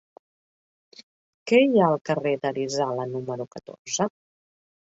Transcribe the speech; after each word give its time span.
Què 1.51 1.59
hi 1.67 1.75
ha 1.75 1.85
al 1.91 2.01
carrer 2.11 2.33
d'Arizala 2.47 3.07
número 3.13 3.49
catorze? 3.55 4.13